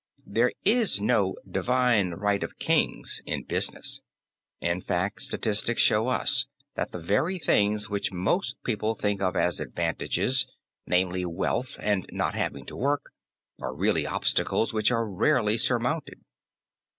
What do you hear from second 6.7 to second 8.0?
that the very things